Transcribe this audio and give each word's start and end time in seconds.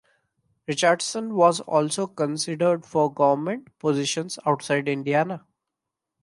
Richardson 0.67 1.35
was 1.35 1.59
also 1.59 2.07
considered 2.07 2.87
for 2.87 3.13
government 3.13 3.77
positions 3.77 4.39
outside 4.47 4.89
Indiana. 4.89 5.45